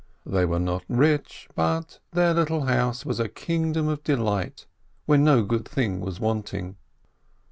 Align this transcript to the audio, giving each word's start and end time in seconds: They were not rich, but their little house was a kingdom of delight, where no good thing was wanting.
They 0.25 0.45
were 0.45 0.57
not 0.57 0.83
rich, 0.89 1.47
but 1.53 1.99
their 2.11 2.33
little 2.33 2.61
house 2.61 3.05
was 3.05 3.19
a 3.19 3.29
kingdom 3.29 3.87
of 3.87 4.03
delight, 4.03 4.65
where 5.05 5.19
no 5.19 5.43
good 5.43 5.67
thing 5.67 5.99
was 5.99 6.19
wanting. 6.19 6.75